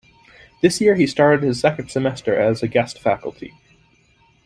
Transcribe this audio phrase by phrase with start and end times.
[0.63, 3.53] This year, he started his second semester as a guest faculty.